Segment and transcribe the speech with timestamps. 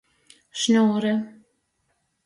[0.63, 1.13] Šņūre.